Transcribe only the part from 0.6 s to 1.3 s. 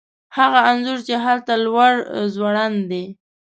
انځور چې